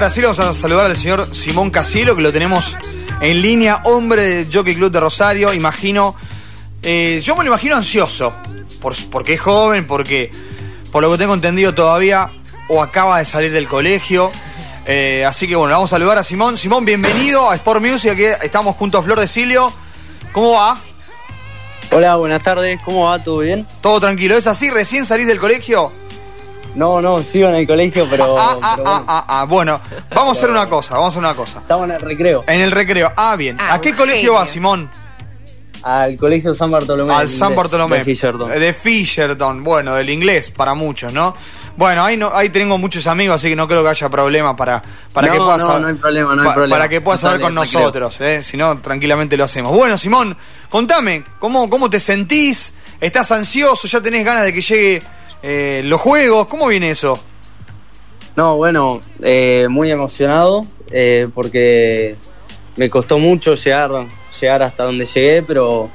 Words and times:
Ahora 0.00 0.08
sí 0.08 0.22
vamos 0.22 0.38
a 0.38 0.54
saludar 0.54 0.86
al 0.86 0.96
señor 0.96 1.26
Simón 1.34 1.68
Casilo, 1.68 2.16
que 2.16 2.22
lo 2.22 2.32
tenemos 2.32 2.74
en 3.20 3.42
línea, 3.42 3.82
hombre 3.84 4.22
del 4.24 4.48
Jockey 4.50 4.74
Club 4.74 4.90
de 4.90 4.98
Rosario, 4.98 5.52
imagino. 5.52 6.16
eh, 6.82 7.20
yo 7.22 7.36
me 7.36 7.44
lo 7.44 7.50
imagino 7.50 7.76
ansioso, 7.76 8.32
por- 8.80 8.96
porque 9.10 9.34
es 9.34 9.40
joven, 9.42 9.86
porque 9.86 10.32
por 10.90 11.02
lo 11.02 11.12
que 11.12 11.18
tengo 11.18 11.34
entendido 11.34 11.74
todavía 11.74 12.30
o 12.70 12.82
acaba 12.82 13.18
de 13.18 13.26
salir 13.26 13.52
del 13.52 13.68
colegio. 13.68 14.32
Eh, 14.86 15.22
así 15.28 15.46
que 15.46 15.54
bueno, 15.54 15.74
vamos 15.74 15.92
a 15.92 15.96
saludar 15.96 16.16
a 16.16 16.22
Simón. 16.24 16.56
Simón, 16.56 16.86
bienvenido 16.86 17.50
a 17.50 17.56
Sport 17.56 17.82
Music, 17.82 18.12
aquí 18.12 18.24
estamos 18.42 18.76
junto 18.76 18.96
a 18.96 19.02
Flor 19.02 19.20
de 19.20 19.26
Silio. 19.26 19.70
¿Cómo 20.32 20.52
va? 20.52 20.78
Hola, 21.90 22.16
buenas 22.16 22.42
tardes, 22.42 22.80
¿cómo 22.86 23.04
va? 23.04 23.18
¿Todo 23.22 23.40
bien? 23.40 23.66
¿Todo 23.82 24.00
tranquilo? 24.00 24.34
¿Es 24.34 24.46
así? 24.46 24.70
¿Recién 24.70 25.04
salís 25.04 25.26
del 25.26 25.38
colegio? 25.38 25.92
No, 26.74 27.00
no, 27.02 27.20
sigo 27.22 27.48
en 27.48 27.56
el 27.56 27.66
colegio, 27.66 28.06
pero, 28.08 28.36
Ah, 28.38 28.56
ah, 28.62 28.72
pero 28.76 28.88
ah, 28.88 28.94
bueno, 28.96 29.04
ah, 29.08 29.24
ah. 29.28 29.44
Bueno, 29.44 29.80
vamos 30.14 30.36
a 30.36 30.38
hacer 30.38 30.50
una 30.50 30.68
cosa, 30.68 30.94
vamos 30.94 31.06
a 31.06 31.08
hacer 31.10 31.18
una 31.20 31.34
cosa. 31.34 31.58
estamos 31.58 31.84
en 31.88 31.90
el 31.96 32.00
recreo. 32.00 32.44
En 32.46 32.60
el 32.60 32.70
recreo. 32.70 33.12
Ah, 33.16 33.34
bien. 33.36 33.56
Ah, 33.60 33.74
¿A 33.74 33.80
qué 33.80 33.94
colegio 33.94 34.16
genio. 34.20 34.34
vas, 34.34 34.50
Simón? 34.50 34.88
Al 35.82 36.16
colegio 36.16 36.52
San 36.54 36.70
Bartolomé. 36.70 37.12
Al 37.14 37.30
San 37.30 37.56
Bartolomé. 37.56 37.98
de 37.98 38.04
Fisherton. 38.04 38.50
De 38.50 38.72
Fisherton. 38.74 39.64
Bueno, 39.64 39.94
del 39.94 40.10
inglés 40.10 40.50
para 40.50 40.74
muchos, 40.74 41.12
¿no? 41.12 41.34
Bueno, 41.76 42.04
ahí 42.04 42.16
no, 42.18 42.30
ahí 42.34 42.50
tengo 42.50 42.76
muchos 42.76 43.06
amigos, 43.06 43.36
así 43.36 43.48
que 43.48 43.56
no 43.56 43.66
creo 43.66 43.82
que 43.82 43.88
haya 43.88 44.08
problema 44.10 44.54
para, 44.54 44.82
para 45.14 45.28
No, 45.28 45.32
que 45.32 45.38
puedas 45.38 45.58
no, 45.60 45.78
no 45.78 45.88
hay 45.88 45.94
problema, 45.94 46.34
no 46.34 46.42
hay 46.42 46.48
pa- 46.48 46.54
problema. 46.54 46.76
Para 46.76 46.88
que 46.90 47.00
puedas 47.00 47.24
hablar 47.24 47.40
con 47.40 47.54
nosotros, 47.54 48.20
¿eh? 48.20 48.42
Si 48.42 48.58
no, 48.58 48.78
tranquilamente 48.80 49.36
lo 49.38 49.44
hacemos. 49.44 49.72
Bueno, 49.72 49.96
Simón, 49.96 50.36
contame, 50.68 51.24
¿cómo, 51.38 51.70
cómo 51.70 51.88
te 51.88 51.98
sentís? 51.98 52.74
¿Estás 53.00 53.32
ansioso? 53.32 53.88
¿Ya 53.88 54.02
tenés 54.02 54.22
ganas 54.26 54.44
de 54.44 54.52
que 54.52 54.60
llegue 54.60 55.02
eh, 55.42 55.82
los 55.84 56.00
juegos? 56.00 56.46
¿Cómo 56.46 56.66
viene 56.66 56.90
eso? 56.90 57.18
No, 58.36 58.56
bueno, 58.56 59.00
eh, 59.22 59.66
muy 59.68 59.90
emocionado 59.90 60.64
eh, 60.90 61.28
porque 61.34 62.16
me 62.76 62.88
costó 62.88 63.18
mucho 63.18 63.54
llegar, 63.54 63.90
llegar 64.40 64.62
hasta 64.62 64.84
donde 64.84 65.04
llegué, 65.04 65.42
pero, 65.42 65.90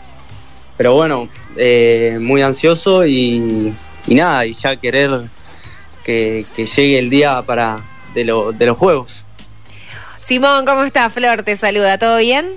pero 0.78 0.94
bueno, 0.94 1.28
eh, 1.58 2.18
muy 2.20 2.42
ansioso 2.42 3.06
y, 3.06 3.74
y 4.08 4.16
nada, 4.16 4.46
y 4.46 4.54
ya 4.54 4.76
querer 4.76 5.12
que, 6.04 6.46
que 6.56 6.66
llegue 6.66 7.00
el 7.00 7.10
día 7.10 7.42
para 7.44 7.80
de, 8.14 8.26
lo- 8.26 8.52
de 8.52 8.66
los 8.66 8.78
juegos. 8.78 9.24
Simón, 10.26 10.66
¿cómo 10.66 10.84
estás? 10.84 11.14
Flor 11.14 11.44
te 11.44 11.56
saluda, 11.56 11.98
¿todo 11.98 12.18
bien? 12.18 12.48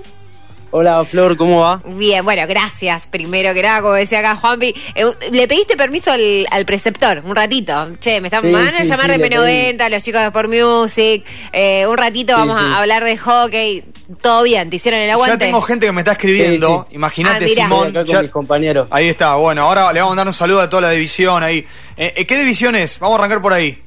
Hola 0.71 1.03
Flor, 1.03 1.35
¿cómo 1.35 1.61
va? 1.61 1.81
Bien, 1.83 2.23
bueno, 2.23 2.43
gracias. 2.47 3.07
Primero 3.07 3.55
que 3.55 3.63
nada, 3.63 3.81
como 3.81 3.93
decía 3.95 4.19
acá 4.19 4.35
Juanpi, 4.35 4.75
eh, 4.93 5.05
le 5.31 5.47
pediste 5.47 5.75
permiso 5.75 6.11
al, 6.11 6.45
al 6.51 6.63
preceptor, 6.65 7.23
un 7.25 7.35
ratito. 7.35 7.73
Che, 7.99 8.21
me 8.21 8.27
están 8.27 8.43
Sí, 8.43 8.51
van 8.51 8.67
a 8.67 8.83
sí, 8.83 8.89
llamar 8.89 9.11
sí, 9.11 9.17
de 9.19 9.29
le 9.29 9.35
P90, 9.75 9.89
los 9.89 10.03
chicos 10.03 10.21
de 10.21 10.27
Sport 10.27 10.49
Music. 10.49 11.25
eh, 11.53 11.87
un 11.87 11.97
ratito 11.97 12.33
Sí, 12.33 12.39
vamos 12.39 12.57
sí. 12.59 12.63
a 12.63 12.77
hablar 12.77 13.03
de 13.03 13.17
hockey. 13.17 13.83
Todo 14.21 14.43
bien, 14.43 14.69
¿te 14.69 14.75
hicieron 14.75 14.99
el 14.99 15.09
aguante? 15.09 15.33
Ya 15.43 15.51
tengo 15.51 15.61
gente 15.61 15.87
que 15.87 15.91
me 15.91 16.01
está 16.01 16.11
escribiendo. 16.11 16.67
Sí, 16.81 16.85
sí. 16.91 16.95
Imagínate, 16.97 17.45
Ah. 17.45 17.47
Simón. 17.49 17.87
Estoy 17.87 18.01
acá 18.01 18.05
con 18.05 18.15
ya- 18.15 18.21
mis 18.21 18.31
compañeros. 18.31 18.87
Ahí 18.91 19.07
está, 19.07 19.35
bueno, 19.35 19.63
ahora 19.63 19.91
le 19.91 20.01
vamos 20.01 20.13
a 20.13 20.17
dar 20.17 20.27
un 20.27 20.33
saludo 20.33 20.61
a 20.61 20.69
toda 20.69 20.83
la 20.83 20.91
división 20.91 21.41
ahí. 21.41 21.65
Eh, 21.97 22.13
eh, 22.15 22.25
¿Qué 22.27 22.37
división 22.37 22.75
es? 22.75 22.99
Vamos 22.99 23.15
a 23.15 23.19
arrancar 23.23 23.41
por 23.41 23.53
ahí. 23.53 23.81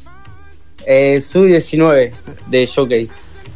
Eh, 0.84 1.20
Sub 1.20 1.44
19 1.46 2.12
de 2.48 2.66
Jockey. 2.66 3.08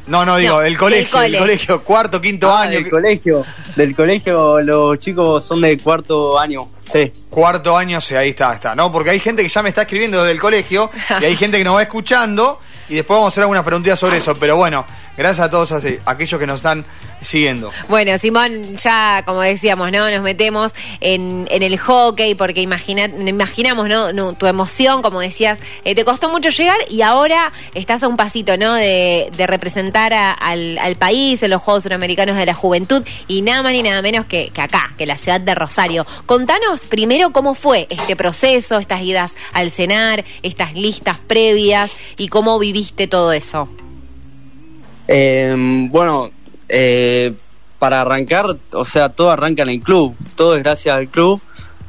No, 0.07 0.25
no, 0.25 0.37
digo, 0.37 0.57
No, 0.57 0.63
el 0.63 0.79
colegio, 0.79 1.19
del 1.19 1.35
el 1.35 1.41
cole. 1.41 1.53
colegio, 1.57 1.83
cuarto, 1.83 2.21
quinto 2.21 2.51
Ah, 2.51 2.63
año. 2.63 2.73
del 2.75 2.89
colegio. 2.89 3.45
Del 3.75 3.95
colegio, 3.97 4.61
los 4.61 4.99
chicos 4.99 5.45
son 5.45 5.61
de 5.61 5.77
cuarto 5.79 6.39
año. 6.39 6.69
Sí. 6.81 7.13
Cuarto 7.29 7.77
año, 7.77 8.01
sí, 8.01 8.15
ahí 8.15 8.29
está, 8.31 8.55
está, 8.55 8.75
¿no? 8.75 8.93
Porque 8.93 9.11
hay 9.11 9.19
gente 9.21 9.43
que 9.43 9.49
ya 9.49 9.63
me 9.63 9.69
está 9.69 9.83
escribiendo 9.83 10.19
desde 10.23 10.33
el 10.33 10.41
colegio 10.41 10.91
y 11.21 11.25
hay 11.25 11.37
gente 11.37 11.59
que 11.59 11.65
nos 11.65 11.77
va 11.77 11.83
escuchando 11.83 12.61
y 12.89 12.95
después 12.95 13.17
vamos 13.17 13.27
a 13.27 13.35
hacer 13.35 13.43
algunas 13.43 13.65
preguntas 13.65 13.99
sobre 13.99 14.19
eso. 14.19 14.37
Pero 14.37 14.57
bueno, 14.57 14.87
gracias 15.17 15.47
a 15.47 15.51
todos 15.51 15.73
así- 15.73 15.99
aquellos 16.05 16.39
que 16.39 16.47
nos 16.47 16.57
están 16.57 16.85
siguiendo. 17.21 17.73
Bueno, 17.89 18.17
Simón, 18.19 18.77
ya 18.77 19.23
como 19.25 19.41
decíamos, 19.41 19.91
¿no? 19.91 20.11
Nos 20.11 20.23
metemos 20.23 20.73
en, 21.01 21.47
en 21.51 21.63
el 21.63 21.79
hockey 21.79 22.35
porque 22.35 22.61
imagina, 22.61 23.07
imaginamos, 23.07 23.89
¿no? 23.89 24.13
No, 24.13 24.35
Tu 24.35 24.47
emoción, 24.47 25.03
como 25.03 25.21
decías, 25.21 25.59
eh, 25.85 25.95
te 25.95 26.05
costó 26.05 26.29
mucho 26.29 26.51
llegar 26.51 26.79
y 26.91 27.03
ahora 27.03 27.53
estás 27.75 28.03
a 28.03 28.09
un 28.09 28.17
pasito, 28.17 28.57
¿no? 28.57 28.75
De, 28.75 29.31
de 29.37 29.47
representar 29.47 30.13
a- 30.15 30.33
al, 30.33 30.79
al 30.79 30.97
país 30.97 31.43
en 31.43 31.51
los 31.51 31.63
Juegos 31.63 31.83
Suramericanos 31.85 32.37
de 32.37 32.47
la 32.47 32.55
Juventud 32.55 33.03
y 33.29 33.43
nada 33.43 33.63
más 33.63 33.73
ni 33.73 33.83
nada 33.83 34.03
menos 34.03 34.27
que, 34.27 34.51
que 34.51 34.61
acá, 34.61 34.93
que 34.99 35.07
la 35.07 35.17
ciudad 35.17 35.41
de 35.41 35.55
Rosario. 35.55 36.07
Contanos 36.27 36.85
primero 36.85 37.31
cómo 37.33 37.55
fue 37.55 37.87
este 37.91 38.15
proceso, 38.17 38.79
estas 38.79 39.03
idas 39.03 39.33
al 39.53 39.71
cenar, 39.71 40.25
estas 40.43 40.75
listas 40.75 41.17
previas 41.27 41.91
y 42.17 42.29
cómo 42.29 42.59
viviste 42.59 43.09
todo 43.09 43.33
eso. 43.33 43.69
Eh, 45.09 45.55
bueno, 45.57 46.31
eh, 46.69 47.33
para 47.79 48.01
arrancar, 48.01 48.57
o 48.73 48.85
sea, 48.85 49.11
todo 49.11 49.31
arranca 49.31 49.63
en 49.63 49.69
el 49.69 49.81
club. 49.81 50.17
Todo 50.35 50.57
es 50.57 50.63
gracias 50.63 50.97
al 50.97 51.09
club, 51.09 51.41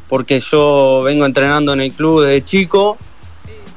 porque 0.07 0.39
yo 0.39 1.01
vengo 1.03 1.25
entrenando 1.25 1.73
en 1.73 1.81
el 1.81 1.91
club 1.93 2.23
desde 2.23 2.43
chico 2.43 2.97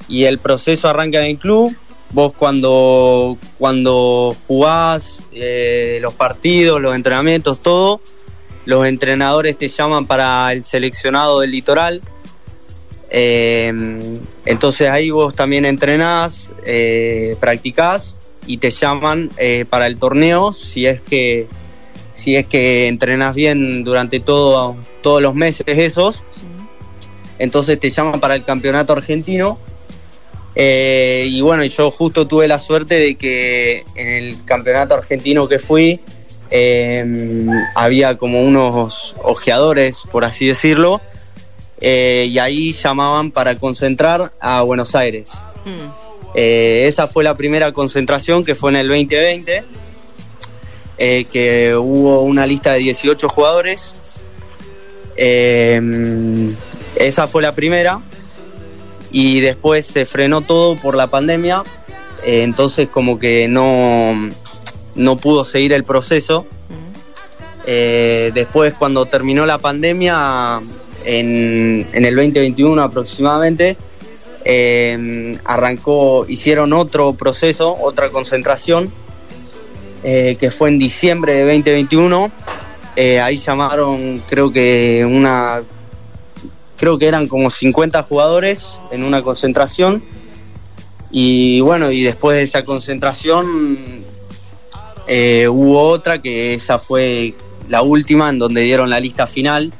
y 0.08 0.24
el 0.24 0.38
proceso 0.38 0.88
arranca 0.88 1.18
en 1.20 1.30
el 1.30 1.38
club. 1.38 1.74
Vos 2.12 2.32
cuando, 2.32 3.38
cuando 3.58 4.36
jugás 4.48 5.18
eh, 5.32 5.98
los 6.02 6.14
partidos, 6.14 6.80
los 6.80 6.96
entrenamientos, 6.96 7.60
todo, 7.60 8.00
los 8.64 8.84
entrenadores 8.86 9.56
te 9.56 9.68
llaman 9.68 10.06
para 10.06 10.52
el 10.52 10.64
seleccionado 10.64 11.40
del 11.40 11.52
litoral. 11.52 12.02
Eh, 13.10 13.72
entonces 14.44 14.88
ahí 14.88 15.10
vos 15.10 15.34
también 15.34 15.64
entrenás, 15.64 16.50
eh, 16.64 17.36
practicás 17.40 18.19
y 18.46 18.58
te 18.58 18.70
llaman 18.70 19.30
eh, 19.36 19.64
para 19.68 19.86
el 19.86 19.96
torneo 19.98 20.52
si 20.52 20.86
es 20.86 21.00
que 21.00 21.46
si 22.14 22.36
es 22.36 22.46
que 22.46 22.88
entrenás 22.88 23.34
bien 23.34 23.82
durante 23.82 24.20
todo, 24.20 24.76
todos 25.02 25.22
los 25.22 25.34
meses 25.34 25.66
esos. 25.66 26.22
Entonces 27.38 27.80
te 27.80 27.88
llaman 27.88 28.20
para 28.20 28.34
el 28.34 28.44
campeonato 28.44 28.92
argentino. 28.92 29.58
Eh, 30.54 31.26
y 31.28 31.40
bueno, 31.40 31.64
yo 31.64 31.90
justo 31.90 32.26
tuve 32.26 32.46
la 32.46 32.58
suerte 32.58 32.96
de 32.96 33.14
que 33.14 33.84
en 33.94 34.08
el 34.08 34.44
campeonato 34.44 34.94
argentino 34.94 35.48
que 35.48 35.58
fui 35.58 36.00
eh, 36.50 37.46
había 37.74 38.18
como 38.18 38.42
unos 38.42 39.14
ojeadores, 39.22 40.02
por 40.10 40.24
así 40.24 40.46
decirlo, 40.46 41.00
eh, 41.80 42.26
y 42.28 42.38
ahí 42.38 42.72
llamaban 42.72 43.30
para 43.30 43.54
concentrar 43.56 44.32
a 44.40 44.60
Buenos 44.62 44.94
Aires. 44.94 45.30
Mm. 45.64 46.09
Eh, 46.34 46.84
esa 46.86 47.06
fue 47.06 47.24
la 47.24 47.36
primera 47.36 47.72
concentración 47.72 48.44
que 48.44 48.54
fue 48.54 48.70
en 48.70 48.76
el 48.76 48.88
2020, 48.88 49.64
eh, 50.98 51.24
que 51.32 51.74
hubo 51.74 52.22
una 52.22 52.46
lista 52.46 52.72
de 52.72 52.78
18 52.80 53.28
jugadores. 53.28 53.94
Eh, 55.16 56.50
esa 56.96 57.28
fue 57.28 57.42
la 57.42 57.54
primera 57.54 58.00
y 59.10 59.40
después 59.40 59.86
se 59.86 60.06
frenó 60.06 60.40
todo 60.42 60.76
por 60.76 60.94
la 60.94 61.08
pandemia, 61.08 61.64
entonces 62.24 62.88
como 62.88 63.18
que 63.18 63.48
no, 63.48 64.30
no 64.94 65.16
pudo 65.16 65.44
seguir 65.44 65.72
el 65.72 65.84
proceso. 65.84 66.46
Después 67.66 68.74
cuando 68.74 69.06
terminó 69.06 69.46
la 69.46 69.58
pandemia, 69.58 70.60
en, 71.04 71.86
en 71.92 72.04
el 72.04 72.16
2021 72.16 72.82
aproximadamente, 72.82 73.76
eh, 74.44 75.36
arrancó, 75.44 76.24
hicieron 76.28 76.72
otro 76.72 77.14
proceso, 77.14 77.76
otra 77.80 78.10
concentración, 78.10 78.90
eh, 80.02 80.36
que 80.40 80.50
fue 80.50 80.70
en 80.70 80.78
diciembre 80.78 81.34
de 81.34 81.40
2021. 81.42 82.30
Eh, 82.96 83.20
ahí 83.20 83.36
llamaron, 83.36 84.22
creo 84.28 84.50
que 84.50 85.06
una, 85.06 85.62
creo 86.76 86.98
que 86.98 87.06
eran 87.06 87.28
como 87.28 87.50
50 87.50 88.02
jugadores 88.02 88.78
en 88.90 89.04
una 89.04 89.22
concentración. 89.22 90.02
Y 91.10 91.60
bueno, 91.60 91.90
y 91.90 92.02
después 92.02 92.36
de 92.36 92.42
esa 92.42 92.64
concentración 92.64 94.04
eh, 95.06 95.48
hubo 95.48 95.88
otra 95.88 96.22
que 96.22 96.54
esa 96.54 96.78
fue 96.78 97.34
la 97.68 97.82
última 97.82 98.30
en 98.30 98.38
donde 98.38 98.62
dieron 98.62 98.88
la 98.88 99.00
lista 99.00 99.26
final. 99.26 99.72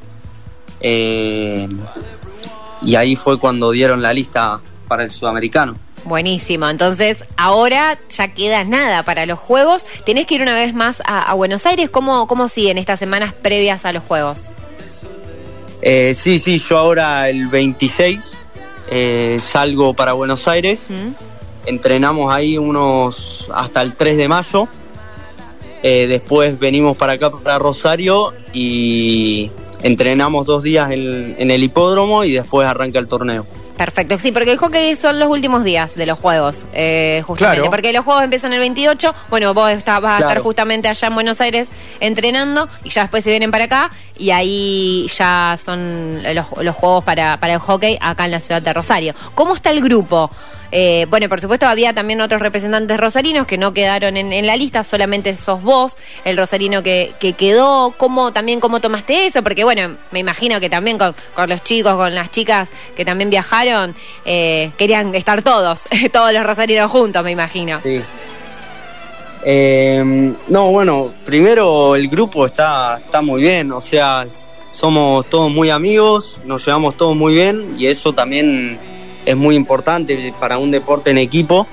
Y 2.82 2.94
ahí 2.97 3.17
fue 3.17 3.38
cuando 3.38 3.71
dieron 3.71 4.03
la 4.03 4.12
lista 4.12 4.61
para 4.88 5.05
el 5.05 5.11
sudamericano. 5.11 5.77
Buenísimo, 6.05 6.69
entonces 6.69 7.25
ahora 7.37 7.99
ya 8.09 8.29
queda 8.29 8.65
nada 8.65 9.03
para 9.03 9.27
los 9.27 9.38
Juegos. 9.38 9.85
Tenés 10.06 10.27
que 10.27 10.37
ir 10.37 10.43
una 10.43 10.55
vez 10.55 10.75
más 10.75 11.03
a, 11.05 11.23
a 11.23 11.35
Buenos 11.35 11.67
Aires. 11.67 11.91
¿Cómo, 11.91 12.27
¿Cómo 12.27 12.49
siguen 12.49 12.79
estas 12.79 12.99
semanas 12.99 13.35
previas 13.35 13.85
a 13.85 13.93
los 13.93 14.03
Juegos? 14.03 14.50
Eh, 15.82 16.15
sí, 16.15 16.38
sí, 16.38 16.59
yo 16.59 16.79
ahora 16.79 17.29
el 17.29 17.47
26 17.47 18.37
eh, 18.91 19.38
salgo 19.41 19.94
para 19.94 20.12
Buenos 20.12 20.49
Aires. 20.49 20.87
¿Mm? 20.88 21.12
Entrenamos 21.67 22.32
ahí 22.32 22.59
unos 22.59 23.49
hasta 23.55 23.82
el 23.82 23.94
3 23.94 24.17
de 24.17 24.29
mayo. 24.29 24.69
Eh, 25.82 26.06
después 26.09 26.59
venimos 26.59 26.97
para 26.97 27.15
acá, 27.15 27.31
para 27.31 27.59
Rosario, 27.59 28.35
y 28.53 29.50
entrenamos 29.82 30.47
dos 30.47 30.62
días 30.62 30.91
en, 30.91 31.35
en 31.38 31.50
el 31.50 31.62
hipódromo 31.62 32.25
y 32.25 32.32
después 32.32 32.67
arranca 32.67 32.99
el 32.99 33.09
torneo. 33.09 33.47
Perfecto, 33.77 34.19
sí, 34.19 34.31
porque 34.31 34.50
el 34.50 34.59
hockey 34.59 34.94
son 34.94 35.19
los 35.19 35.31
últimos 35.31 35.65
días 35.65 35.94
de 35.94 36.05
los 36.05 36.19
juegos, 36.19 36.67
eh, 36.75 37.23
justamente. 37.27 37.61
Claro. 37.61 37.71
Porque 37.71 37.94
los 37.94 38.05
juegos 38.05 38.23
empiezan 38.25 38.53
el 38.53 38.59
28. 38.59 39.15
Bueno, 39.31 39.55
vos 39.55 39.71
está- 39.71 40.00
vas 40.00 40.21
a 40.21 40.27
estar 40.27 40.38
justamente 40.41 40.87
allá 40.88 41.09
en 41.09 41.15
Buenos 41.15 41.41
Aires 41.41 41.69
entrenando 41.99 42.69
y 42.85 42.91
ya 42.91 43.03
después 43.03 43.25
se 43.25 43.31
vienen 43.31 43.50
para 43.50 43.65
acá 43.65 43.91
y 44.19 44.32
ahí 44.32 45.06
ya 45.17 45.59
son 45.65 46.21
los, 46.35 46.47
los 46.62 46.77
juegos 46.77 47.05
para, 47.05 47.38
para 47.41 47.55
el 47.55 47.59
hockey 47.59 47.97
acá 48.03 48.27
en 48.27 48.32
la 48.32 48.41
ciudad 48.41 48.61
de 48.61 48.71
Rosario. 48.75 49.15
¿Cómo 49.35 49.55
está 49.55 49.71
el 49.71 49.81
grupo? 49.81 50.31
Eh, 50.72 51.06
bueno, 51.11 51.28
por 51.28 51.40
supuesto 51.40 51.67
había 51.67 51.93
también 51.93 52.20
otros 52.20 52.40
representantes 52.40 52.99
rosarinos 52.99 53.46
que 53.46 53.58
no 53.58 53.75
quedaron 53.75 54.17
en, 54.17 54.32
en 54.32 54.46
la 54.46 54.56
lista, 54.56 54.84
solamente 54.84 55.37
sos 55.37 55.62
vos, 55.62 55.96
el 56.25 56.37
rosarino 56.37 56.82
que, 56.82 57.12
que 57.19 57.32
quedó. 57.32 57.93
¿Cómo 57.96 58.32
también 58.32 58.61
cómo 58.61 58.81
tomaste 58.81 59.26
eso? 59.26 59.43
Porque 59.43 59.64
bueno, 59.64 59.96
me 60.11 60.20
imagino 60.20 60.61
que 60.61 60.70
también 60.70 60.99
con, 60.99 61.14
con 61.34 61.49
los 61.49 61.64
chicos, 61.64 61.94
con 61.94 62.14
las 62.14 62.31
chicas 62.31 62.69
que 62.96 63.05
también 63.05 63.31
viajaron, 63.31 63.94
eh, 64.25 64.70
querían 64.76 65.14
estar 65.14 65.43
todos, 65.43 65.81
todos 66.12 66.32
los 66.32 66.44
rosarinos 66.44 66.90
juntos, 66.90 67.25
me 67.25 67.32
imagino. 67.32 67.81
Sí. 67.82 68.00
Eh, 69.43 70.34
no, 70.49 70.70
bueno, 70.70 71.12
primero 71.25 71.96
el 71.96 72.08
grupo 72.08 72.44
está, 72.46 72.99
está 72.99 73.22
muy 73.22 73.43
bien, 73.43 73.72
o 73.72 73.81
sea, 73.81 74.26
somos 74.70 75.26
todos 75.26 75.50
muy 75.50 75.70
amigos, 75.70 76.37
nos 76.44 76.64
llevamos 76.67 76.96
todos 76.96 77.17
muy 77.17 77.34
bien 77.34 77.75
y 77.78 77.87
eso 77.87 78.12
también 78.12 78.78
es 79.25 79.37
muy 79.37 79.55
importante 79.55 80.32
para 80.38 80.58
un 80.58 80.70
deporte 80.70 81.11
en 81.11 81.19
equipo. 81.19 81.67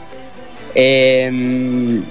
Eh, 0.76 2.02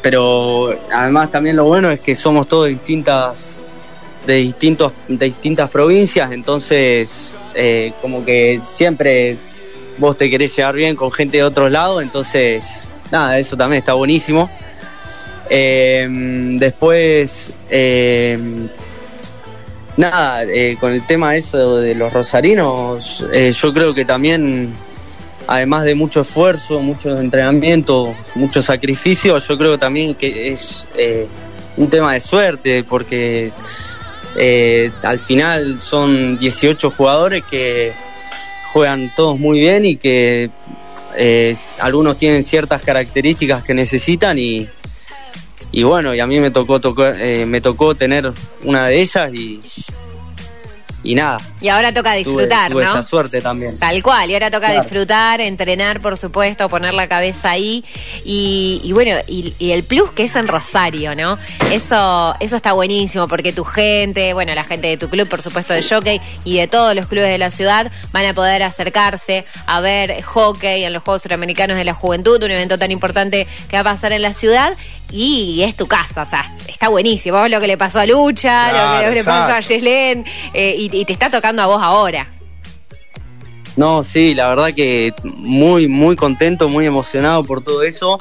pero 0.00 0.76
además 0.92 1.30
también 1.30 1.56
lo 1.56 1.64
bueno 1.64 1.90
es 1.90 2.00
que 2.00 2.14
somos 2.14 2.46
todos 2.46 2.68
distintas 2.68 3.58
de 4.26 4.34
distintos 4.36 4.92
de 5.08 5.26
distintas 5.26 5.68
provincias 5.70 6.30
entonces 6.30 7.34
eh, 7.54 7.92
como 8.00 8.24
que 8.24 8.60
siempre 8.64 9.36
vos 9.98 10.16
te 10.16 10.30
querés 10.30 10.54
llevar 10.56 10.74
bien 10.74 10.94
con 10.94 11.10
gente 11.10 11.38
de 11.38 11.44
otros 11.44 11.72
lados 11.72 12.02
entonces 12.02 12.88
nada 13.10 13.38
eso 13.38 13.56
también 13.56 13.78
está 13.78 13.94
buenísimo 13.94 14.50
Eh, 15.54 16.08
después 16.58 17.52
eh, 17.68 18.38
nada 19.96 20.44
eh, 20.44 20.76
con 20.80 20.92
el 20.92 21.04
tema 21.06 21.36
eso 21.36 21.76
de 21.76 21.94
los 21.94 22.12
rosarinos 22.12 23.24
eh, 23.32 23.52
yo 23.52 23.72
creo 23.74 23.94
que 23.94 24.04
también 24.04 24.74
además 25.46 25.84
de 25.84 25.94
mucho 25.94 26.20
esfuerzo, 26.20 26.80
mucho 26.80 27.18
entrenamiento, 27.18 28.14
mucho 28.34 28.62
sacrificio, 28.62 29.38
yo 29.38 29.58
creo 29.58 29.78
también 29.78 30.14
que 30.14 30.52
es 30.52 30.86
eh, 30.96 31.26
un 31.76 31.88
tema 31.88 32.14
de 32.14 32.20
suerte, 32.20 32.84
porque 32.84 33.52
eh, 34.36 34.90
al 35.02 35.18
final 35.18 35.80
son 35.80 36.38
18 36.38 36.90
jugadores 36.90 37.42
que 37.44 37.92
juegan 38.72 39.12
todos 39.14 39.38
muy 39.38 39.60
bien 39.60 39.84
y 39.84 39.96
que 39.96 40.50
eh, 41.16 41.56
algunos 41.78 42.16
tienen 42.16 42.42
ciertas 42.42 42.82
características 42.82 43.62
que 43.62 43.74
necesitan 43.74 44.38
y, 44.38 44.68
y 45.72 45.82
bueno, 45.82 46.14
y 46.14 46.20
a 46.20 46.26
mí 46.26 46.38
me 46.38 46.50
tocó, 46.50 46.80
tocó 46.80 47.06
eh, 47.06 47.46
me 47.46 47.60
tocó 47.60 47.94
tener 47.94 48.30
una 48.62 48.86
de 48.86 49.00
ellas 49.00 49.32
y, 49.32 49.60
y 51.04 51.14
nada. 51.14 51.38
Y 51.60 51.68
ahora 51.68 51.92
toca 51.92 52.14
disfrutar, 52.14 52.70
tuve 52.70 52.84
¿no? 52.84 52.90
esa 52.90 53.02
suerte 53.02 53.40
también. 53.40 53.78
Tal 53.78 54.02
cual, 54.02 54.30
y 54.30 54.34
ahora 54.34 54.50
toca 54.50 54.66
Claro. 54.68 54.82
disfrutar, 54.82 55.40
entrenar, 55.40 56.00
por 56.00 56.16
supuesto, 56.16 56.68
poner 56.68 56.94
la 56.94 57.08
cabeza 57.08 57.50
ahí. 57.50 57.84
Y, 58.24 58.80
y 58.84 58.92
bueno, 58.92 59.16
y, 59.26 59.54
y 59.58 59.72
el 59.72 59.82
plus 59.84 60.12
que 60.12 60.24
es 60.24 60.36
en 60.36 60.46
Rosario, 60.48 61.14
¿no? 61.14 61.38
Eso, 61.70 62.34
eso 62.40 62.56
está 62.56 62.72
buenísimo, 62.72 63.28
porque 63.28 63.52
tu 63.52 63.64
gente, 63.64 64.32
bueno, 64.34 64.54
la 64.54 64.64
gente 64.64 64.88
de 64.88 64.96
tu 64.96 65.08
club, 65.08 65.28
por 65.28 65.42
supuesto, 65.42 65.72
de 65.74 65.82
jockey, 65.82 66.20
y 66.44 66.56
de 66.56 66.68
todos 66.68 66.94
los 66.94 67.06
clubes 67.06 67.28
de 67.28 67.38
la 67.38 67.50
ciudad, 67.50 67.90
van 68.12 68.26
a 68.26 68.34
poder 68.34 68.62
acercarse 68.62 69.44
a 69.66 69.80
ver 69.80 70.22
hockey 70.22 70.84
en 70.84 70.92
los 70.92 71.02
Juegos 71.02 71.22
Suramericanos 71.22 71.76
de 71.76 71.84
la 71.84 71.94
Juventud, 71.94 72.42
un 72.42 72.50
evento 72.50 72.78
tan 72.78 72.90
importante 72.90 73.46
que 73.68 73.76
va 73.76 73.80
a 73.80 73.94
pasar 73.94 74.12
en 74.12 74.22
la 74.22 74.34
ciudad. 74.34 74.74
Y 75.14 75.62
es 75.62 75.76
tu 75.76 75.86
casa, 75.86 76.22
o 76.22 76.26
sea, 76.26 76.54
está 76.66 76.88
buenísimo. 76.88 77.36
Vos 77.38 77.50
lo 77.50 77.60
que 77.60 77.66
le 77.66 77.76
pasó 77.76 78.00
a 78.00 78.06
Lucha, 78.06 78.68
lo 78.68 78.72
que- 78.72 78.72
Claro, 78.78 79.02
lo 79.02 79.08
que 79.10 79.14
le 79.16 79.24
pasó 79.24 79.52
a. 79.52 79.60
Yeslen, 79.60 80.24
eh, 80.54 80.74
y, 80.78 80.88
y 80.92 81.04
te 81.04 81.12
está 81.14 81.30
tocando 81.30 81.62
a 81.62 81.66
vos 81.66 81.80
ahora. 81.82 82.28
No, 83.76 84.02
sí, 84.02 84.34
la 84.34 84.48
verdad 84.48 84.74
que 84.74 85.14
muy, 85.24 85.88
muy 85.88 86.14
contento, 86.14 86.68
muy 86.68 86.86
emocionado 86.86 87.42
por 87.42 87.62
todo 87.64 87.82
eso. 87.82 88.18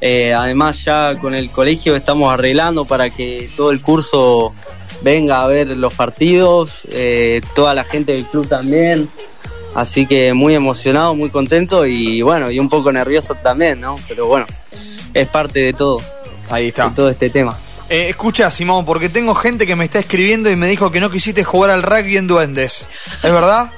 Eh, 0.00 0.32
además 0.32 0.84
ya 0.84 1.18
con 1.18 1.34
el 1.34 1.50
colegio 1.50 1.94
estamos 1.94 2.32
arreglando 2.32 2.84
para 2.84 3.10
que 3.10 3.50
todo 3.56 3.70
el 3.70 3.82
curso 3.82 4.54
venga 5.02 5.42
a 5.42 5.46
ver 5.46 5.68
los 5.76 5.92
partidos, 5.94 6.82
eh, 6.90 7.42
toda 7.54 7.74
la 7.74 7.84
gente 7.84 8.12
del 8.12 8.24
club 8.24 8.48
también. 8.48 9.08
Así 9.74 10.06
que 10.06 10.32
muy 10.32 10.54
emocionado, 10.54 11.14
muy 11.14 11.28
contento 11.28 11.84
y 11.84 12.22
bueno, 12.22 12.50
y 12.50 12.58
un 12.58 12.68
poco 12.68 12.90
nervioso 12.90 13.34
también, 13.34 13.80
¿no? 13.80 13.96
Pero 14.08 14.26
bueno, 14.26 14.46
es 15.12 15.28
parte 15.28 15.60
de 15.60 15.72
todo, 15.74 16.00
Ahí 16.48 16.68
está. 16.68 16.88
de 16.88 16.94
todo 16.94 17.10
este 17.10 17.28
tema. 17.28 17.58
Eh, 17.90 18.08
escucha, 18.10 18.50
Simón, 18.50 18.84
porque 18.84 19.08
tengo 19.08 19.34
gente 19.34 19.66
que 19.66 19.74
me 19.76 19.84
está 19.84 19.98
escribiendo 19.98 20.50
y 20.50 20.56
me 20.56 20.68
dijo 20.68 20.90
que 20.90 21.00
no 21.00 21.10
quisiste 21.10 21.42
jugar 21.44 21.70
al 21.70 21.82
rugby 21.82 22.16
en 22.18 22.26
Duendes. 22.26 22.84
¿Es 23.22 23.32
verdad? 23.32 23.72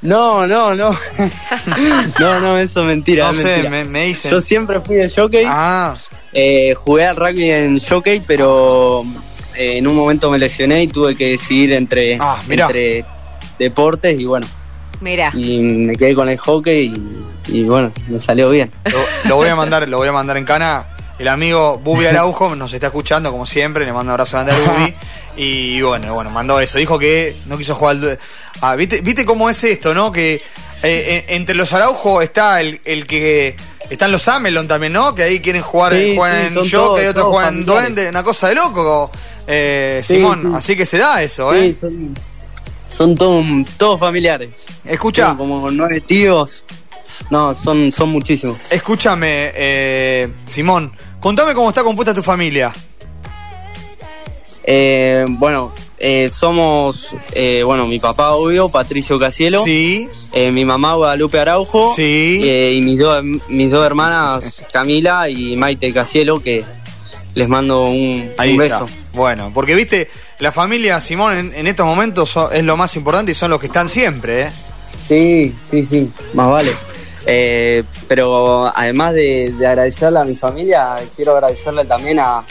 No, 0.00 0.46
no, 0.46 0.74
no. 0.74 0.90
no, 2.18 2.40
no, 2.40 2.58
eso 2.58 2.80
es 2.80 2.86
mentira. 2.86 3.26
No 3.26 3.30
es 3.32 3.36
sé, 3.38 3.44
mentira. 3.48 3.70
me, 3.70 3.84
me 3.84 4.04
dicen. 4.06 4.30
Yo 4.30 4.40
siempre 4.40 4.80
fui 4.80 4.96
de 4.96 5.10
jockey. 5.10 5.44
Ah, 5.46 5.94
Eh, 6.32 6.74
jugué 6.74 7.06
al 7.06 7.16
rugby 7.16 7.50
en 7.50 7.78
jockey, 7.78 8.22
pero 8.26 9.04
eh, 9.54 9.76
en 9.76 9.86
un 9.86 9.94
momento 9.94 10.30
me 10.30 10.38
lesioné 10.38 10.84
y 10.84 10.88
tuve 10.88 11.14
que 11.14 11.28
decidir 11.32 11.72
entre, 11.74 12.16
Ah, 12.18 12.42
entre 12.48 13.04
deportes 13.58 14.18
y 14.18 14.24
bueno, 14.24 14.46
Mira. 15.00 15.30
y 15.34 15.58
me 15.60 15.94
quedé 15.96 16.14
con 16.14 16.28
el 16.30 16.38
hockey 16.38 16.86
y, 17.46 17.58
y 17.58 17.62
bueno, 17.64 17.92
me 18.08 18.18
salió 18.20 18.48
bien. 18.50 18.72
lo, 18.90 19.28
lo 19.28 19.36
voy 19.36 19.48
a 19.50 19.54
mandar, 19.54 19.86
lo 19.88 19.98
voy 19.98 20.08
a 20.08 20.12
mandar 20.12 20.38
en 20.38 20.44
cana. 20.46 20.86
El 21.22 21.28
amigo 21.28 21.78
Bubi 21.78 22.04
Araujo 22.08 22.56
nos 22.56 22.72
está 22.72 22.88
escuchando 22.88 23.30
como 23.30 23.46
siempre, 23.46 23.84
le 23.86 23.92
mando 23.92 24.10
un 24.10 24.10
abrazo 24.10 24.36
grande 24.36 24.52
al 24.52 24.60
Bubi. 24.62 24.94
Y 25.34 25.80
bueno, 25.80 26.12
bueno, 26.12 26.28
mandó 26.30 26.60
eso. 26.60 26.76
Dijo 26.76 26.98
que 26.98 27.34
no 27.46 27.56
quiso 27.56 27.74
jugar 27.74 27.96
al. 27.96 28.18
Ah, 28.60 28.76
¿viste, 28.76 29.00
¿viste 29.00 29.24
cómo 29.24 29.48
es 29.48 29.64
esto, 29.64 29.94
no? 29.94 30.12
Que 30.12 30.34
eh, 30.34 30.42
eh, 30.82 31.24
entre 31.28 31.54
los 31.54 31.72
Araujo 31.72 32.20
está 32.20 32.60
el, 32.60 32.78
el 32.84 33.06
que. 33.06 33.56
Están 33.88 34.12
los 34.12 34.28
Amelon 34.28 34.68
también, 34.68 34.92
¿no? 34.92 35.14
Que 35.14 35.22
ahí 35.22 35.40
quieren 35.40 35.62
jugar, 35.62 35.94
Sí, 35.94 36.14
juegan 36.18 36.40
sí, 36.40 36.46
en 36.48 36.52
son 36.52 36.62
Jockey, 36.64 37.04
todos- 37.04 37.10
otros 37.12 37.26
juegan 37.28 37.54
en. 37.56 37.64
Duende, 37.64 38.08
una 38.10 38.22
cosa 38.22 38.48
de 38.48 38.56
loco, 38.56 39.10
eh, 39.46 40.00
Sí, 40.04 40.16
Simón. 40.16 40.42
sí. 40.42 40.48
Así 40.54 40.76
que 40.76 40.84
se 40.84 40.98
da 40.98 41.22
eso, 41.22 41.50
Sí, 41.54 41.58
¿eh? 41.60 41.76
son, 41.80 42.14
son 42.88 43.16
todos, 43.16 43.44
todos 43.78 43.98
familiares. 44.00 44.50
Escucha, 44.84 45.28
Son 45.28 45.38
como 45.38 45.70
nueve 45.70 46.02
tíos. 46.02 46.62
No, 47.30 47.54
son, 47.54 47.90
son 47.90 48.10
muchísimos. 48.10 48.58
escúchame, 48.68 49.50
eh, 49.54 50.28
Simón. 50.44 50.92
Contame 51.22 51.54
cómo 51.54 51.68
está 51.68 51.82
compuesta 51.82 52.12
tu 52.12 52.22
familia. 52.22 52.72
Eh, 54.64 55.24
bueno, 55.28 55.72
eh, 55.98 56.28
somos, 56.28 57.14
eh, 57.32 57.62
bueno, 57.64 57.86
mi 57.86 57.98
papá, 57.98 58.32
obvio, 58.32 58.68
Patricio 58.68 59.18
Casielo. 59.18 59.64
Sí, 59.64 60.08
Eh, 60.32 60.50
mi 60.50 60.64
mamá 60.64 60.94
Guadalupe 60.94 61.38
Araujo 61.38 61.94
Sí. 61.94 62.40
eh, 62.42 62.72
y 62.74 62.80
mis, 62.80 62.98
dos 62.98 63.22
mis 63.48 63.70
dos 63.70 63.84
hermanas 63.86 64.64
Camila 64.72 65.28
y 65.28 65.56
Maite 65.56 65.92
Casielo 65.92 66.42
que 66.42 66.64
les 67.34 67.48
mando 67.48 67.82
un, 67.84 68.30
Ahí 68.38 68.54
un 68.56 68.62
está. 68.62 68.80
beso. 68.84 68.96
Bueno, 69.14 69.50
porque 69.54 69.74
viste, 69.74 70.10
la 70.38 70.50
familia 70.52 71.00
Simón 71.00 71.36
en, 71.38 71.54
en 71.54 71.66
estos 71.66 71.86
momentos 71.86 72.30
so- 72.30 72.50
es 72.50 72.64
lo 72.64 72.76
más 72.76 72.96
importante 72.96 73.32
y 73.32 73.34
son 73.34 73.50
los 73.50 73.60
que 73.60 73.66
están 73.66 73.88
siempre, 73.88 74.42
¿eh? 74.42 74.50
Sí, 75.08 75.54
sí, 75.70 75.86
sí, 75.86 76.10
más 76.34 76.48
vale. 76.48 76.72
Eh, 77.26 77.84
pero 78.08 78.66
además 78.74 79.14
de, 79.14 79.52
de 79.56 79.66
agradecerle 79.66 80.18
a 80.18 80.24
mi 80.24 80.34
familia, 80.34 80.96
quiero 81.14 81.34
agradecerle 81.34 81.84
también 81.84 82.18
a, 82.18 82.42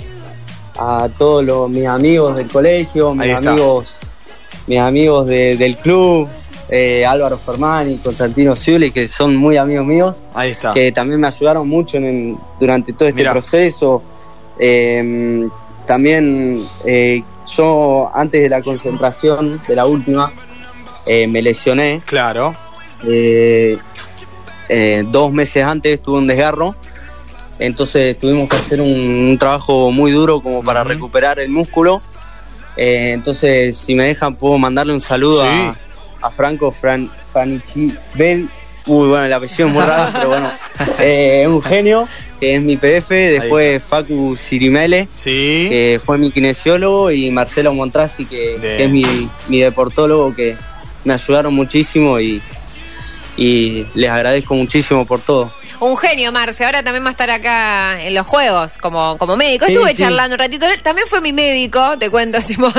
a 0.79 1.09
todos 1.17 1.43
los, 1.43 1.69
mis 1.69 1.85
amigos 1.87 2.37
del 2.37 2.47
colegio, 2.47 3.13
mis 3.13 3.33
amigos, 3.33 3.95
mis 4.67 4.79
amigos 4.79 5.27
de- 5.27 5.57
del 5.57 5.75
club, 5.77 6.27
eh, 6.69 7.05
Álvaro 7.05 7.37
Fermani, 7.37 7.97
Constantino 7.97 8.55
Ciuli, 8.55 8.91
que 8.91 9.07
son 9.09 9.35
muy 9.35 9.57
amigos 9.57 9.85
míos. 9.85 10.15
Ahí 10.33 10.51
está. 10.51 10.71
que 10.73 10.91
también 10.93 11.19
me 11.19 11.27
ayudaron 11.27 11.67
mucho 11.67 11.97
en, 11.97 12.05
en- 12.05 12.37
durante 12.59 12.93
todo 12.93 13.09
este 13.09 13.21
Mirá. 13.21 13.33
proceso. 13.33 14.01
Eh, 14.57 15.47
también 15.85 16.65
eh, 16.85 17.21
yo 17.57 18.09
antes 18.13 18.41
de 18.41 18.47
la 18.49 18.61
concentración 18.61 19.59
de 19.67 19.75
la 19.75 19.85
última 19.85 20.31
me 21.05 21.41
lesioné. 21.41 22.01
Claro. 22.05 22.55
Eh, 24.73 25.03
dos 25.05 25.33
meses 25.33 25.65
antes 25.65 26.01
tuve 26.01 26.19
un 26.19 26.27
desgarro. 26.27 26.75
Entonces 27.59 28.17
tuvimos 28.17 28.47
que 28.49 28.55
hacer 28.55 28.79
un, 28.81 28.89
un 28.89 29.37
trabajo 29.37 29.91
muy 29.91 30.11
duro 30.11 30.39
como 30.39 30.63
para 30.63 30.83
recuperar 30.83 31.39
el 31.39 31.49
músculo. 31.49 32.01
Eh, 32.77 33.11
entonces, 33.13 33.77
si 33.77 33.95
me 33.95 34.05
dejan, 34.05 34.35
puedo 34.35 34.57
mandarle 34.57 34.93
un 34.93 35.01
saludo 35.01 35.43
Sí. 35.43 35.47
a, 35.49 35.75
a 36.27 36.31
Franco 36.31 36.71
Fran, 36.71 37.11
Fanichi 37.31 37.93
Bel. 38.15 38.47
Uy, 38.87 39.09
bueno, 39.09 39.25
el 39.25 39.33
apellido 39.33 39.67
es 39.67 39.73
muy 39.73 39.83
raro, 39.83 40.11
pero 40.13 40.27
bueno. 40.29 40.51
Eh, 40.99 41.41
es 41.43 41.47
un 41.47 41.61
genio, 41.61 42.07
que 42.39 42.55
es 42.55 42.61
mi 42.61 42.77
PF. 42.77 43.11
Después 43.13 43.83
Facu 43.83 44.35
Sirimele, 44.37 45.07
Sí. 45.13 45.67
que 45.69 46.01
fue 46.03 46.17
mi 46.17 46.31
kinesiólogo. 46.31 47.11
Y 47.11 47.29
Marcelo 47.29 47.73
Montrasi, 47.73 48.25
que, 48.25 48.57
que 48.59 48.85
es 48.85 48.89
mi, 48.89 49.03
mi 49.49 49.59
deportólogo, 49.59 50.33
que 50.33 50.55
me 51.03 51.13
ayudaron 51.13 51.53
muchísimo. 51.53 52.19
Y, 52.19 52.41
y 53.41 53.85
les 53.95 54.09
agradezco 54.11 54.53
muchísimo 54.53 55.05
por 55.05 55.19
todo. 55.19 55.51
Un 55.81 55.97
genio, 55.97 56.31
Marce. 56.31 56.63
Ahora 56.63 56.83
también 56.83 57.03
va 57.03 57.09
a 57.09 57.11
estar 57.11 57.29
acá 57.31 58.01
en 58.03 58.13
los 58.13 58.25
juegos 58.27 58.77
como, 58.77 59.17
como 59.17 59.35
médico. 59.35 59.65
Sí, 59.65 59.71
Estuve 59.73 59.91
sí. 59.91 59.97
charlando 59.97 60.35
un 60.35 60.39
ratito. 60.39 60.65
También 60.83 61.07
fue 61.07 61.21
mi 61.21 61.33
médico, 61.33 61.97
te 61.97 62.09
cuento, 62.09 62.39
Simón. 62.47 62.71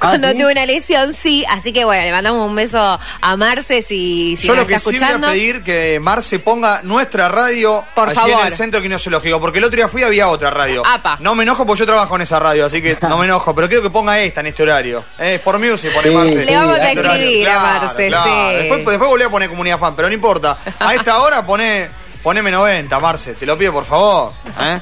Cuando 0.00 0.28
¿Ah, 0.28 0.30
sí? 0.32 0.38
tuve 0.38 0.52
una 0.52 0.64
lesión, 0.66 1.12
sí. 1.12 1.44
Así 1.48 1.72
que 1.72 1.84
bueno, 1.84 2.02
le 2.04 2.12
mandamos 2.12 2.48
un 2.48 2.54
beso 2.56 2.98
a 3.20 3.36
Marce 3.36 3.82
si, 3.82 4.36
si 4.36 4.46
Yo 4.46 4.54
nos 4.54 4.62
lo 4.62 4.66
que 4.68 4.74
está 4.76 4.90
sí 4.90 4.96
voy 4.96 5.02
a 5.02 5.06
escuchando. 5.06 5.28
pedir 5.28 5.62
que 5.62 6.00
Marce 6.00 6.38
ponga 6.38 6.80
nuestra 6.82 7.28
radio 7.28 7.84
Por 7.94 8.08
allí 8.08 8.18
en 8.18 8.30
favor. 8.30 8.46
el 8.46 8.52
centro 8.54 8.80
kinesiológico, 8.80 9.38
porque 9.40 9.58
el 9.58 9.64
otro 9.64 9.76
día 9.76 9.88
fui 9.88 10.00
y 10.00 10.04
había 10.04 10.28
otra 10.28 10.50
radio. 10.50 10.82
Apa. 10.86 11.18
No 11.20 11.34
me 11.34 11.42
enojo 11.42 11.66
porque 11.66 11.80
yo 11.80 11.86
trabajo 11.86 12.16
en 12.16 12.22
esa 12.22 12.38
radio, 12.38 12.64
así 12.66 12.80
que 12.80 12.96
no 13.08 13.18
me 13.18 13.26
enojo, 13.26 13.54
pero 13.54 13.68
quiero 13.68 13.82
que 13.82 13.90
ponga 13.90 14.18
esta 14.20 14.40
en 14.40 14.46
este 14.46 14.62
horario. 14.62 15.04
Eh, 15.18 15.40
por 15.44 15.58
music 15.58 15.92
pone 15.92 16.08
Sí, 16.08 16.14
Marce. 16.14 16.44
Le 16.46 16.56
vamos 16.56 16.78
a 16.78 16.90
Este 16.90 17.00
escribir 17.06 17.48
a 17.50 17.58
Marce, 17.60 18.08
claro. 18.08 18.24
sí. 18.50 18.56
Después, 18.56 18.78
después 18.86 19.10
volví 19.10 19.24
a 19.24 19.28
poner 19.30 19.48
comunidad 19.50 19.78
fan, 19.78 19.94
pero 19.94 20.08
no 20.08 20.14
importa. 20.14 20.56
A 20.80 20.94
esta 20.94 21.18
hora 21.20 21.44
pone, 21.44 21.90
poneme 22.26 22.50
90, 22.50 22.98
Marce, 22.98 23.34
te 23.34 23.46
lo 23.46 23.56
pido 23.56 23.72
por 23.72 23.84
favor. 23.84 24.32
¿eh? 24.60 24.80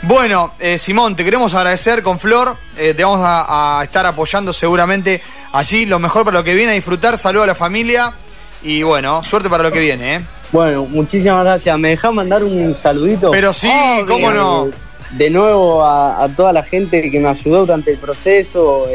Bueno, 0.00 0.54
eh, 0.58 0.78
Simón, 0.78 1.14
te 1.14 1.22
queremos 1.22 1.52
agradecer 1.52 2.02
con 2.02 2.18
Flor. 2.18 2.56
eh, 2.78 2.94
te 2.94 3.04
vamos 3.04 3.20
a, 3.22 3.80
a 3.80 3.84
estar 3.84 4.06
apoyando 4.06 4.50
seguramente 4.50 5.20
allí. 5.52 5.84
Lo 5.84 5.98
mejor 5.98 6.24
para 6.24 6.38
lo 6.38 6.42
que 6.42 6.54
viene, 6.54 6.72
a 6.72 6.74
disfrutar. 6.74 7.18
Saludo 7.18 7.42
a 7.42 7.48
la 7.48 7.54
familia. 7.54 8.14
Y 8.62 8.82
bueno, 8.82 9.22
suerte 9.22 9.50
para 9.50 9.62
lo 9.62 9.70
que 9.70 9.78
viene. 9.78 10.14
¿eh? 10.14 10.20
Bueno, 10.52 10.86
muchísimas 10.86 11.44
gracias. 11.44 11.78
¿Me 11.78 11.90
dejás 11.90 12.14
mandar 12.14 12.42
un 12.42 12.74
saludito? 12.74 13.30
Pero 13.30 13.52
sí, 13.52 13.70
cómo 14.08 14.30
no. 14.30 14.70
De 15.10 15.28
nuevo 15.28 15.84
a, 15.84 16.24
a 16.24 16.28
toda 16.30 16.54
la 16.54 16.62
gente 16.62 17.10
que 17.10 17.20
me 17.20 17.28
ayudó 17.28 17.60
durante 17.66 17.90
el 17.92 17.98
proceso, 17.98 18.86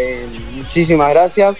muchísimas 0.56 1.12
gracias. 1.12 1.56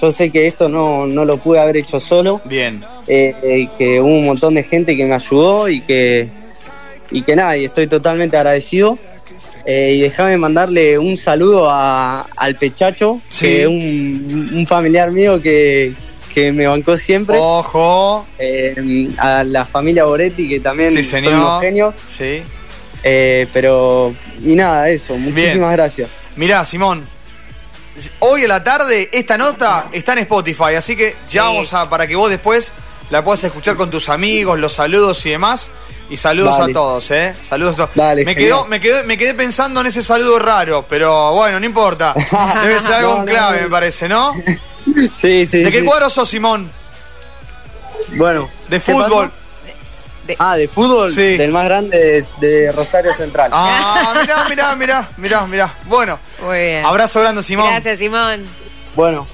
Yo 0.00 0.12
sé 0.12 0.30
que 0.30 0.46
esto 0.48 0.68
no, 0.68 1.06
no 1.06 1.24
lo 1.24 1.36
pude 1.38 1.60
haber 1.60 1.76
hecho 1.76 2.00
solo, 2.00 2.40
Bien. 2.44 2.82
eh, 3.06 3.34
eh, 3.42 3.68
que 3.78 4.00
hubo 4.00 4.08
un 4.08 4.24
montón 4.26 4.54
de 4.54 4.62
gente 4.62 4.96
que 4.96 5.04
me 5.04 5.14
ayudó 5.14 5.68
y 5.68 5.80
que, 5.80 6.28
y 7.10 7.22
que 7.22 7.36
nada, 7.36 7.56
y 7.56 7.66
estoy 7.66 7.86
totalmente 7.86 8.36
agradecido. 8.36 8.98
Eh, 9.66 9.94
y 9.96 10.00
déjame 10.02 10.36
mandarle 10.36 10.98
un 10.98 11.16
saludo 11.16 11.70
a- 11.70 12.26
al 12.36 12.54
Pechacho, 12.56 13.20
Sí. 13.30 13.46
que 13.46 13.60
es 13.62 13.66
un, 13.66 14.50
un 14.52 14.66
familiar 14.66 15.10
mío 15.10 15.40
que, 15.40 15.92
que 16.34 16.52
me 16.52 16.66
bancó 16.66 16.96
siempre. 16.98 17.36
Ojo. 17.38 18.26
Eh, 18.38 19.08
a 19.16 19.42
la 19.44 19.64
familia 19.64 20.04
Boretti, 20.04 20.48
que 20.48 20.60
también 20.60 20.90
Sí, 20.92 21.02
son 21.02 21.26
unos 21.28 21.62
genios. 21.62 21.94
Sí. 22.08 22.42
Eh, 23.02 23.46
pero, 23.54 24.12
y 24.44 24.54
nada, 24.54 24.90
eso, 24.90 25.16
muchísimas 25.16 25.54
Bien. 25.54 25.70
gracias. 25.72 26.10
Mirá, 26.36 26.64
Simón. 26.64 27.06
Hoy 28.20 28.44
a 28.44 28.48
la 28.48 28.64
tarde 28.64 29.08
esta 29.12 29.38
nota 29.38 29.88
está 29.92 30.12
en 30.14 30.18
Spotify, 30.20 30.74
así 30.76 30.96
que 30.96 31.12
ya 31.28 31.42
Sí. 31.42 31.48
vamos 31.48 31.72
a 31.74 31.88
para 31.88 32.06
que 32.06 32.16
vos 32.16 32.28
después 32.30 32.72
la 33.10 33.22
puedas 33.22 33.44
escuchar 33.44 33.76
con 33.76 33.90
tus 33.90 34.08
amigos, 34.08 34.58
los 34.58 34.72
saludos 34.72 35.24
y 35.26 35.30
demás. 35.30 35.70
Y 36.10 36.16
saludos 36.18 36.58
Dale. 36.58 36.72
a 36.72 36.74
todos, 36.74 37.10
¿eh? 37.12 37.34
Saludos 37.48 37.74
a 37.74 37.76
todos. 37.76 37.90
Dale, 37.94 38.24
me, 38.26 38.34
quedó, 38.36 38.66
me, 38.66 38.78
quedé, 38.78 39.04
me 39.04 39.16
quedé 39.16 39.32
pensando 39.32 39.80
en 39.80 39.86
ese 39.86 40.02
saludo 40.02 40.38
raro, 40.38 40.84
pero 40.86 41.32
bueno, 41.32 41.58
no 41.58 41.64
importa. 41.64 42.14
Debe 42.62 42.78
ser 42.80 42.94
algo 42.96 43.18
No, 43.18 43.24
clave, 43.24 43.56
no. 43.58 43.62
me 43.64 43.70
parece, 43.70 44.08
¿no? 44.08 44.34
Sí, 45.12 45.46
sí. 45.46 45.62
¿De 45.62 45.70
qué 45.72 45.80
sí. 45.80 45.84
cuadro 45.86 46.10
sos, 46.10 46.28
Simón? 46.28 46.70
Bueno. 48.16 48.48
De 48.68 48.76
¿qué 48.80 48.92
fútbol. 48.92 49.30
pasó? 49.30 49.43
Ah, 50.38 50.56
de 50.56 50.68
fútbol, 50.68 51.12
Sí. 51.12 51.36
del 51.36 51.50
más 51.52 51.64
grande 51.64 52.16
es 52.16 52.34
de 52.40 52.72
Rosario 52.72 53.14
Central. 53.16 53.50
Ah, 53.52 54.14
mirá, 54.20 54.44
mirá, 54.48 54.74
mirá, 54.76 55.08
mirá, 55.16 55.46
mirá. 55.46 55.74
Bueno, 55.84 56.18
Muy 56.42 56.58
bien. 56.58 56.84
abrazo 56.84 57.20
grande, 57.20 57.42
Simón. 57.42 57.68
Gracias, 57.70 57.98
Simón. 57.98 58.44
Bueno, 58.94 59.26